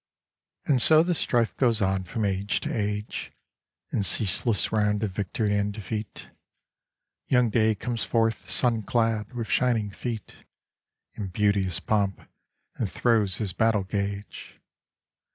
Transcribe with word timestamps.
And 0.65 0.81
so 0.81 1.03
the 1.03 1.13
strife 1.13 1.55
goes 1.57 1.79
on 1.79 2.05
from 2.05 2.25
age 2.25 2.59
to 2.61 2.75
age, 2.75 3.31
In 3.91 4.01
ceaseless 4.01 4.71
round 4.71 5.03
of 5.03 5.11
victory 5.11 5.55
and 5.55 5.71
defeat: 5.71 6.29
Young 7.27 7.51
Day 7.51 7.75
comes 7.75 8.03
forth, 8.03 8.49
sun 8.49 8.81
clad, 8.81 9.31
with 9.33 9.47
shining 9.47 9.91
feet, 9.91 10.37
In 11.13 11.27
beauteous 11.27 11.79
pomp, 11.79 12.21
and 12.77 12.89
throws 12.89 13.37
his 13.37 13.53
battle 13.53 13.83
gage. 13.83 14.59